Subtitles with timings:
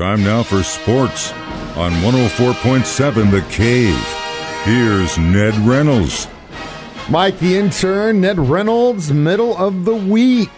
[0.00, 1.30] Time now for sports
[1.76, 3.94] on 104.7 The Cave.
[4.64, 6.26] Here's Ned Reynolds.
[7.10, 10.48] Mike, the intern, Ned Reynolds, middle of the week.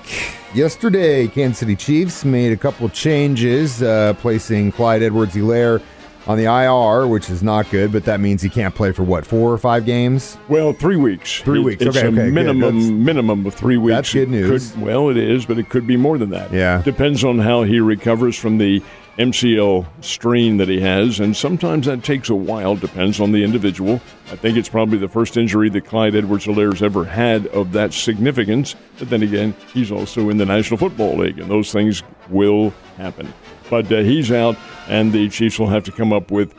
[0.54, 5.82] Yesterday, Kansas City Chiefs made a couple changes, uh, placing Clyde Edwards Helaire
[6.28, 9.26] on the IR, which is not good, but that means he can't play for what,
[9.26, 10.38] four or five games?
[10.48, 11.40] Well, three weeks.
[11.40, 11.82] Three It- weeks.
[11.82, 13.96] It's Okay, a okay, minimum minimum of three weeks.
[13.96, 14.70] That's good It news.
[14.70, 16.52] Could, well, it is, but it could be more than that.
[16.52, 16.80] Yeah.
[16.84, 18.80] Depends on how he recovers from the
[19.18, 22.76] MCL strain that he has, and sometimes that takes a while.
[22.76, 24.00] Depends on the individual.
[24.30, 28.74] I think it's probably the first injury that Clyde Edwards-Helaire's ever had of that significance.
[28.98, 33.32] But then again, he's also in the National Football League, and those things will happen.
[33.68, 34.56] But uh, he's out,
[34.88, 36.54] and the Chiefs will have to come up with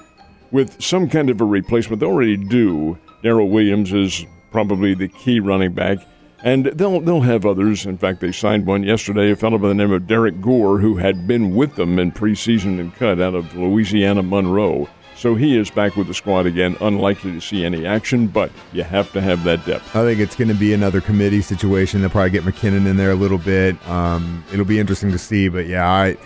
[0.51, 1.99] with some kind of a replacement.
[1.99, 2.97] They already do.
[3.23, 5.97] Darrel Williams is probably the key running back,
[6.43, 7.85] and they'll they'll have others.
[7.85, 10.97] In fact, they signed one yesterday, a fellow by the name of Derrick Gore, who
[10.97, 14.89] had been with them in preseason and cut out of Louisiana Monroe.
[15.15, 16.75] So he is back with the squad again.
[16.81, 19.95] Unlikely to see any action, but you have to have that depth.
[19.95, 22.01] I think it's going to be another committee situation.
[22.01, 23.75] They'll probably get McKinnon in there a little bit.
[23.87, 26.17] Um, it'll be interesting to see, but yeah, I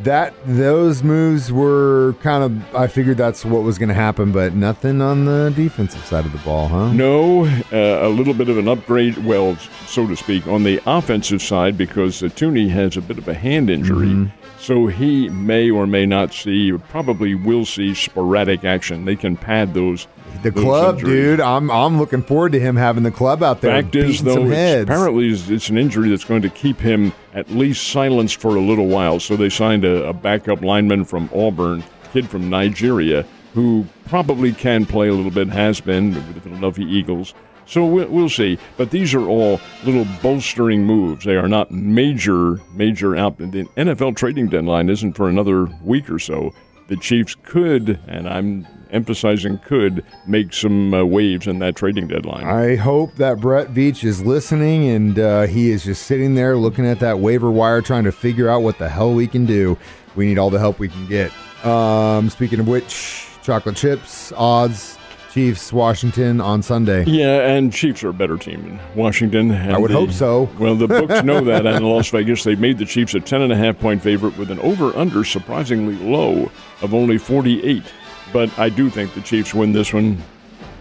[0.00, 2.74] that those moves were kind of.
[2.74, 6.32] I figured that's what was going to happen, but nothing on the defensive side of
[6.32, 6.92] the ball, huh?
[6.92, 11.42] No, uh, a little bit of an upgrade, well, so to speak, on the offensive
[11.42, 14.08] side because uh, Thuney has a bit of a hand injury.
[14.08, 14.42] Mm-hmm.
[14.58, 19.04] So he may or may not see, probably will see sporadic action.
[19.04, 20.06] They can pad those.
[20.44, 21.12] The those club, injuries.
[21.12, 21.40] dude.
[21.40, 23.82] I'm I'm looking forward to him having the club out there.
[23.82, 27.88] Fact is, though, apparently it's, it's an injury that's going to keep him at least
[27.88, 29.20] silenced for a little while.
[29.20, 34.86] So they signed a, a backup lineman from Auburn, kid from Nigeria, who probably can
[34.86, 37.34] play a little bit, has been with the Philadelphia Eagles.
[37.66, 38.58] So we'll see.
[38.76, 41.24] But these are all little bolstering moves.
[41.24, 43.38] They are not major, major out.
[43.38, 46.52] The NFL trading deadline isn't for another week or so.
[46.88, 52.44] The Chiefs could, and I'm emphasizing could, make some uh, waves in that trading deadline.
[52.44, 56.86] I hope that Brett Veach is listening and uh, he is just sitting there looking
[56.86, 59.78] at that waiver wire trying to figure out what the hell we can do.
[60.14, 61.32] We need all the help we can get.
[61.64, 64.98] Um, speaking of which, chocolate chips, odds,
[65.32, 67.04] Chiefs, Washington on Sunday.
[67.06, 69.50] Yeah, and Chiefs are a better team than Washington.
[69.50, 70.50] and I would the- hope so.
[70.58, 72.44] Well, the books know that out in Las Vegas.
[72.44, 76.50] They made the Chiefs a 10.5 point favorite with an over under surprisingly low
[76.82, 77.82] of only 48.
[78.32, 80.18] But I do think the Chiefs win this one.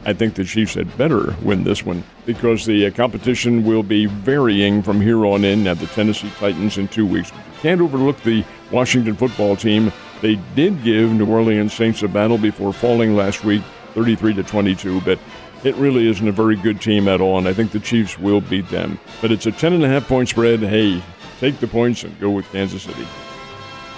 [0.03, 4.07] I think the Chiefs had better win this one because the uh, competition will be
[4.07, 7.31] varying from here on in at the Tennessee Titans in two weeks.
[7.61, 9.93] Can't overlook the Washington football team.
[10.21, 13.61] They did give New Orleans Saints a battle before falling last week,
[13.93, 15.19] 33 to 22, but
[15.63, 18.41] it really isn't a very good team at all, and I think the Chiefs will
[18.41, 18.99] beat them.
[19.21, 20.59] But it's a 10.5 point spread.
[20.59, 21.01] Hey,
[21.39, 23.05] take the points and go with Kansas City.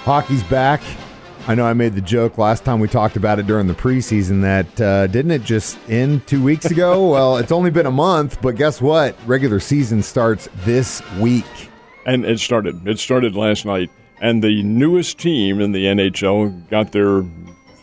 [0.03, 0.81] Hockey's back.
[1.45, 4.41] I know I made the joke last time we talked about it during the preseason
[4.43, 7.07] that uh, didn't it just end two weeks ago?
[7.11, 9.15] well, it's only been a month, but guess what?
[9.25, 11.69] Regular season starts this week.
[12.05, 12.87] And it started.
[12.87, 13.89] It started last night.
[14.21, 17.23] And the newest team in the NHL got their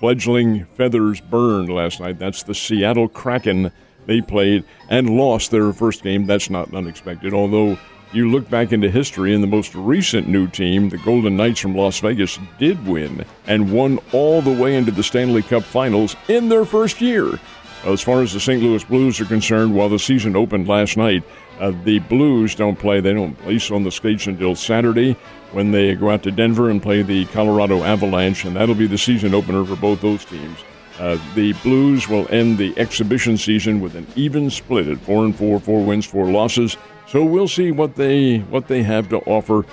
[0.01, 2.19] fledgling feathers burned last night.
[2.19, 3.71] That's the Seattle Kraken.
[4.07, 6.27] They played and lost their first game.
[6.27, 7.35] That's not unexpected.
[7.35, 7.79] Although
[8.13, 11.77] you look back into history, and the most recent new team, the Golden Knights from
[11.77, 16.49] Las Vegas, did win and won all the way into the Stanley Cup finals in
[16.49, 17.39] their first year.
[17.85, 18.63] As far as the St.
[18.63, 21.23] Louis Blues are concerned, while the season opened last night,
[21.61, 23.01] uh, the Blues don't play.
[23.01, 25.13] They don't place on the skates until Saturday
[25.53, 28.99] when they go out to Denver and play the Colorado Avalanche, and that'll be the
[28.99, 30.59] season opener for both those teams.
[30.99, 35.37] Uh, the Blues will end the exhibition season with an even split at four and
[35.37, 36.77] four, four wins, four losses.
[37.07, 39.65] So we'll see what they what they have to offer.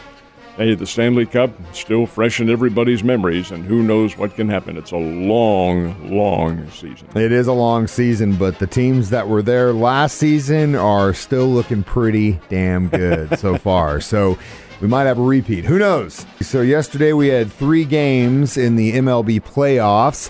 [0.58, 4.76] Hey, the Stanley Cup still fresh in everybody's memories, and who knows what can happen.
[4.76, 7.08] It's a long, long season.
[7.14, 11.48] It is a long season, but the teams that were there last season are still
[11.48, 14.02] looking pretty damn good so far.
[14.02, 14.40] So
[14.82, 15.64] we might have a repeat.
[15.64, 16.26] Who knows?
[16.42, 20.30] So yesterday we had three games in the MLB playoffs.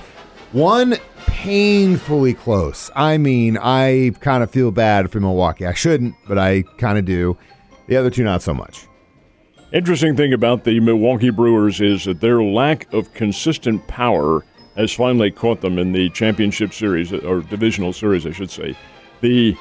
[0.51, 2.91] One painfully close.
[2.97, 5.65] I mean, I kind of feel bad for Milwaukee.
[5.65, 7.38] I shouldn't, but I kind of do.
[7.88, 8.86] The other two, not so much.
[9.73, 14.45] Interesting thing about the Milwaukee Brewers is that their lack of consistent power
[14.77, 18.77] has finally caught them in the championship series or divisional series, I should say.
[19.19, 19.57] The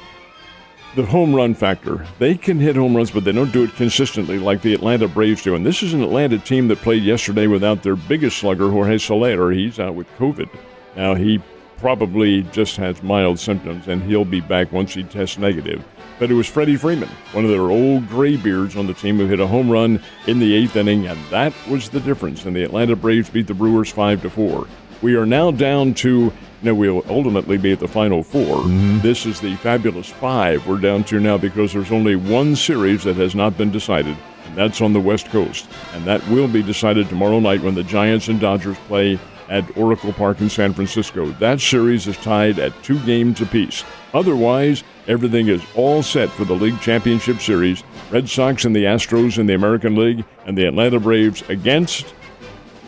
[0.95, 2.07] the home run factor.
[2.19, 5.43] They can hit home runs, but they don't do it consistently like the Atlanta Braves
[5.43, 5.55] do.
[5.55, 9.51] And this is an Atlanta team that played yesterday without their biggest slugger, Jorge Soler.
[9.51, 10.49] He's out with COVID.
[10.95, 11.43] Now he
[11.77, 15.85] probably just has mild symptoms, and he'll be back once he tests negative.
[16.19, 19.39] But it was Freddie Freeman, one of their old graybeards on the team, who hit
[19.39, 22.45] a home run in the eighth inning, and that was the difference.
[22.45, 24.67] And the Atlanta Braves beat the Brewers five to four.
[25.01, 26.33] We are now down to.
[26.63, 28.99] No, we'll ultimately be at the final 4 Mm-hmm.
[29.01, 33.15] This is the fabulous five we're down to now because there's only one series that
[33.17, 35.69] has not been decided, and that's on the West Coast.
[35.93, 40.13] And that will be decided tomorrow night when the Giants and Dodgers play at Oracle
[40.13, 41.27] Park in San Francisco.
[41.33, 43.83] That series is tied at two games apiece.
[44.13, 47.83] Otherwise, everything is all set for the League Championship Series.
[48.09, 52.13] Red Sox and the Astros in the American League, and the Atlanta Braves against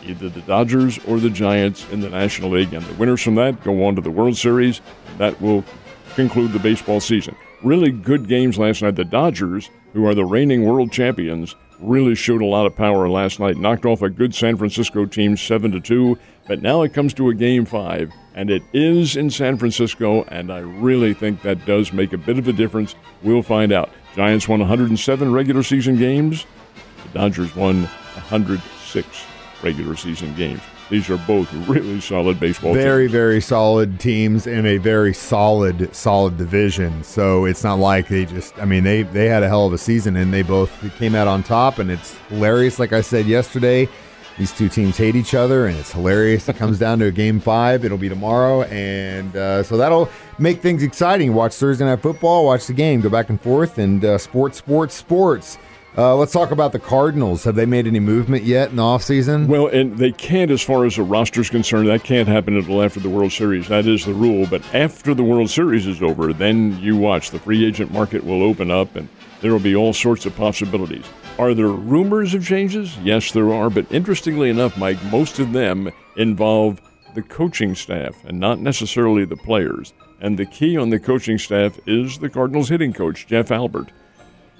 [0.04, 2.72] either the Dodgers or the Giants in the National League.
[2.72, 4.80] And the winners from that go on to the World Series.
[5.18, 5.64] That will
[6.14, 7.36] conclude the baseball season.
[7.62, 8.96] Really good games last night.
[8.96, 13.40] The Dodgers, who are the reigning world champions, really showed a lot of power last
[13.40, 13.56] night.
[13.56, 16.18] Knocked off a good San Francisco team 7 to 2.
[16.46, 20.52] But now it comes to a game 5 and it is in San Francisco and
[20.52, 22.96] I really think that does make a bit of a difference.
[23.22, 23.90] We'll find out.
[24.16, 26.46] Giants won 107 regular season games.
[27.04, 27.82] The Dodgers won
[28.14, 29.24] 106
[29.62, 30.60] regular season games.
[30.90, 33.12] These are both really solid baseball Very, teams.
[33.12, 37.04] very solid teams in a very solid, solid division.
[37.04, 38.58] So it's not like they just.
[38.58, 41.28] I mean, they they had a hell of a season and they both came out
[41.28, 41.78] on top.
[41.78, 42.80] And it's hilarious.
[42.80, 43.88] Like I said yesterday,
[44.36, 46.48] these two teams hate each other, and it's hilarious.
[46.48, 47.84] It comes down to a game five.
[47.84, 50.08] It'll be tomorrow, and uh, so that'll
[50.38, 51.34] make things exciting.
[51.34, 52.46] Watch Thursday night football.
[52.46, 53.00] Watch the game.
[53.00, 55.58] Go back and forth, and uh, sports, sports, sports.
[55.98, 57.42] Uh, let's talk about the Cardinals.
[57.42, 59.48] Have they made any movement yet in the offseason?
[59.48, 63.00] Well, and they can't, as far as the roster's concerned, that can't happen until after
[63.00, 63.66] the World Series.
[63.68, 64.46] That is the rule.
[64.48, 67.32] But after the World Series is over, then you watch.
[67.32, 69.08] The free agent market will open up, and
[69.40, 71.04] there will be all sorts of possibilities.
[71.40, 72.96] Are there rumors of changes?
[72.98, 73.68] Yes, there are.
[73.68, 76.80] But interestingly enough, Mike, most of them involve
[77.16, 79.92] the coaching staff and not necessarily the players.
[80.20, 83.90] And the key on the coaching staff is the Cardinals hitting coach, Jeff Albert.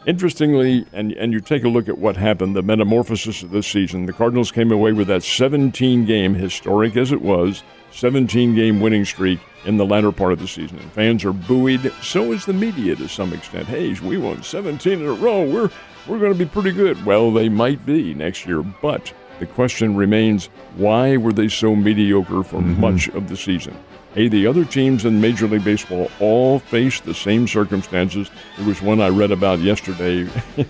[0.06, 4.06] Interestingly, and, and you take a look at what happened, the metamorphosis of this season,
[4.06, 7.62] the Cardinals came away with that 17 game, historic as it was,
[7.92, 10.78] 17 game winning streak in the latter part of the season.
[10.78, 11.92] And fans are buoyed.
[12.02, 13.66] So is the media to some extent.
[13.66, 15.44] Hey, we won 17 in a row.
[15.44, 15.70] We're,
[16.06, 17.04] we're going to be pretty good.
[17.04, 22.42] Well, they might be next year, but the question remains why were they so mediocre
[22.42, 22.80] for mm-hmm.
[22.80, 23.76] much of the season?
[24.12, 28.28] Hey, the other teams in Major League Baseball all face the same circumstances.
[28.56, 30.28] There was one I read about yesterday.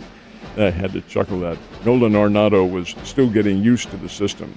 [0.59, 1.57] I had to chuckle at.
[1.87, 4.55] Nolan Arenado was still getting used to the system.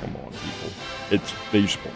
[0.00, 0.70] Come on, people.
[1.12, 1.92] It's baseball.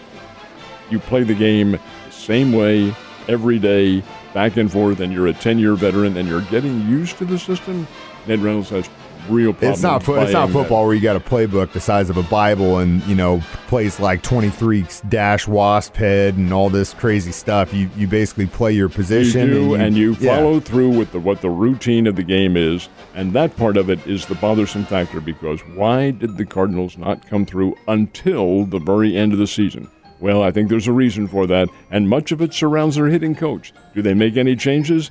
[0.88, 2.94] You play the game the same way
[3.26, 4.04] every day,
[4.34, 7.40] back and forth, and you're a 10 year veteran and you're getting used to the
[7.40, 7.88] system.
[8.28, 8.88] Ned Reynolds has
[9.28, 9.78] real problems.
[9.78, 10.50] It's not it's not playing that.
[10.50, 14.00] football where you got a playbook the size of a Bible and you know plays
[14.00, 17.72] like twenty three dash wasp head and all this crazy stuff.
[17.72, 20.36] You you basically play your You position do, and you, yeah.
[20.36, 23.90] follow through with the, what the routine of the game is, and that part of
[23.90, 28.78] it is the bothersome factor because why did the Cardinals not come through until the
[28.78, 29.88] very end of the season?
[30.20, 33.34] Well, I think there's a reason for that, and much of it surrounds their hitting
[33.34, 33.72] coach.
[33.92, 35.10] Do they make any changes?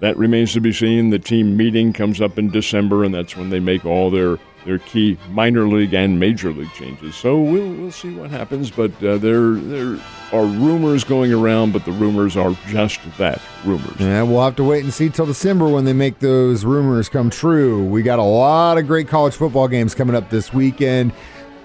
[0.00, 1.08] That remains to be seen.
[1.08, 4.78] The team meeting comes up in December, and that's when they make all their, their
[4.78, 7.16] key minor league and major league changes.
[7.16, 8.70] So we'll we'll see what happens.
[8.70, 9.98] But uh, there there
[10.32, 13.98] are rumors going around, but the rumors are just that rumors.
[13.98, 17.30] Yeah, we'll have to wait and see till December when they make those rumors come
[17.30, 17.82] true.
[17.82, 21.12] We got a lot of great college football games coming up this weekend,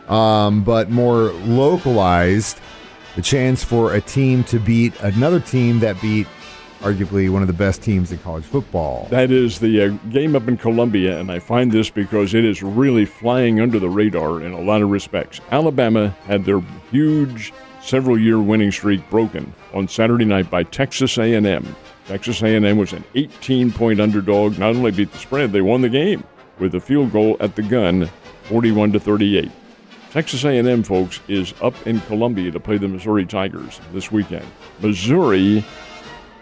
[0.08, 2.62] um, but more localized.
[3.18, 6.28] The chance for a team to beat another team that beat
[6.82, 9.08] arguably one of the best teams in college football.
[9.10, 12.62] That is the uh, game up in Columbia, and I find this because it is
[12.64, 15.40] really flying under the radar in a lot of respects.
[15.52, 16.62] Alabama had their
[16.92, 21.76] huge several-year winning streak broken on Saturday night by Texas A&M.
[22.08, 24.58] Texas A&M was an 18-point underdog.
[24.58, 26.24] Not only beat the spread, they won the game
[26.60, 28.10] with a field goal at the gun,
[28.44, 29.52] 41 to 38.
[30.12, 34.46] Texas A&M, folks, is up in Columbia to play the Missouri Tigers this weekend.
[34.82, 35.64] Missouri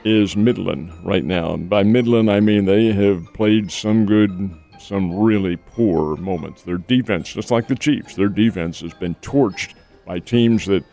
[0.04, 1.54] is Midland right now.
[1.54, 6.64] And by Midland, I mean they have played some good, some really poor moments.
[6.64, 9.74] Their defense, just like the Chiefs, their defense has been torched
[10.06, 10.84] by teams that,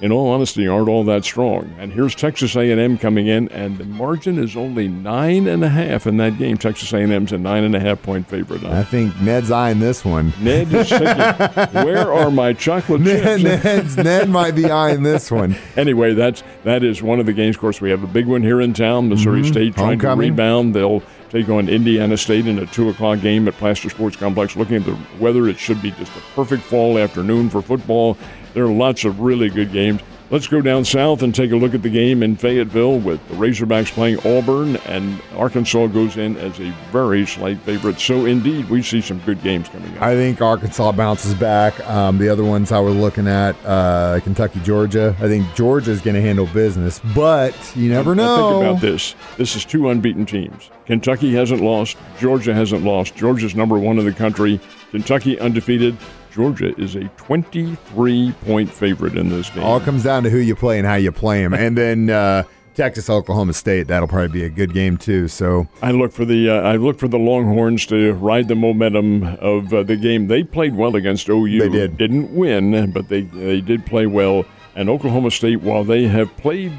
[0.00, 1.74] in all honesty, aren't all that strong.
[1.78, 6.06] And here's Texas A&M coming in, and the margin is only nine and a half
[6.06, 6.56] in that game.
[6.56, 8.64] Texas A&M's a nine and a half point favorite.
[8.64, 10.32] I think Ned's eyeing this one.
[10.40, 11.06] Ned is thinking,
[11.84, 13.64] where are my chocolate Ned, chips?
[13.64, 15.56] Ned's, Ned might be eyeing this one.
[15.76, 17.56] anyway, that's that is one of the games.
[17.56, 19.08] Of course, we have a big one here in town.
[19.08, 19.52] Missouri mm-hmm.
[19.52, 20.26] State trying Homecoming.
[20.28, 20.74] to rebound.
[20.74, 24.56] They'll take on Indiana State in a two o'clock game at Plaster Sports Complex.
[24.56, 28.16] Looking at the weather, it should be just a perfect fall afternoon for football.
[28.54, 30.00] There are lots of really good games.
[30.30, 33.34] Let's go down south and take a look at the game in Fayetteville with the
[33.36, 37.98] Razorbacks playing Auburn, and Arkansas goes in as a very slight favorite.
[37.98, 40.02] So, indeed, we see some good games coming up.
[40.02, 41.80] I think Arkansas bounces back.
[41.88, 45.16] Um, the other ones I was looking at, uh, Kentucky, Georgia.
[45.18, 48.36] I think Georgia is going to handle business, but you never know.
[48.36, 49.14] Now think about this.
[49.38, 50.70] This is two unbeaten teams.
[50.84, 51.96] Kentucky hasn't lost.
[52.18, 53.16] Georgia hasn't lost.
[53.16, 54.60] Georgia's number one in the country.
[54.90, 55.96] Kentucky undefeated.
[56.38, 59.64] Georgia is a 23 point favorite in this game.
[59.64, 61.52] All comes down to who you play and how you play them.
[61.52, 62.44] and then uh,
[62.76, 65.26] Texas, Oklahoma State, that'll probably be a good game too.
[65.26, 69.24] So I look for the uh, I look for the Longhorns to ride the momentum
[69.40, 70.28] of uh, the game.
[70.28, 71.58] They played well against OU.
[71.58, 71.98] They did.
[71.98, 74.44] Didn't win, but they they did play well.
[74.76, 76.70] And Oklahoma State, while they have played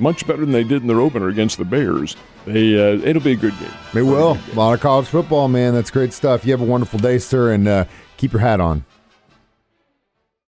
[0.00, 3.30] much better than they did in their opener against the Bears, they uh, it'll be
[3.30, 3.70] a good game.
[3.94, 4.36] It will.
[4.52, 5.72] A lot of college football, man.
[5.72, 6.44] That's great stuff.
[6.44, 7.84] You have a wonderful day, sir, and uh,
[8.18, 8.84] keep your hat on.